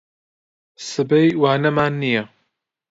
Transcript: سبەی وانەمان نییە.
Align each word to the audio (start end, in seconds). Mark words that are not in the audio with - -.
سبەی 0.89 1.27
وانەمان 1.41 1.93
نییە. 2.01 2.23